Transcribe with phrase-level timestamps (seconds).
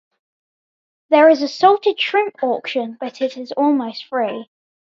[1.11, 4.49] There is a salted shrimp auction, but it is almost free.